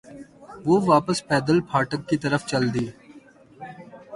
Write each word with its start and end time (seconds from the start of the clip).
وہ 0.65 0.75
واپس 0.85 1.17
پیدل 1.27 1.57
پھاٹک 1.69 2.01
کی 2.09 2.17
طرف 2.23 2.41
چل 2.51 2.63
دی۔ 2.73 2.85